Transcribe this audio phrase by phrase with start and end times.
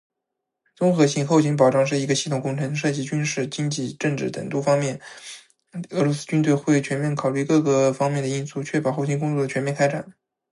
[0.75, 4.99] 综合性：后勤保障是一个系统工程，涉及军事、经济、政治等多个方面。
[5.91, 10.03] 俄罗斯军队会全面考虑各个方面的因素，确保后勤工作的全面展开。